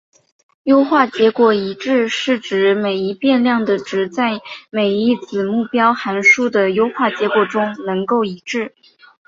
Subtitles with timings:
[0.63, 8.73] 优化结果一致是指使每一变量的值在每一子目标函数的优化结果中能够一致。